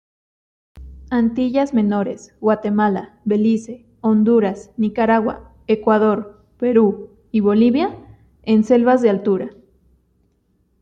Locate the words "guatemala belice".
2.39-3.85